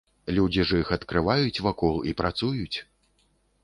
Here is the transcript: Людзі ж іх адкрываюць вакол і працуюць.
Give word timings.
Людзі 0.37 0.63
ж 0.69 0.79
іх 0.85 0.89
адкрываюць 0.97 1.61
вакол 1.69 1.95
і 2.11 2.19
працуюць. 2.23 2.77